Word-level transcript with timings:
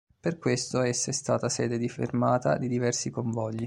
Per 0.19 0.39
questo 0.39 0.81
essa 0.81 1.11
è 1.11 1.13
stata 1.13 1.47
sede 1.47 1.77
di 1.77 1.87
fermata 1.87 2.57
di 2.57 2.67
diversi 2.67 3.11
convogli. 3.11 3.59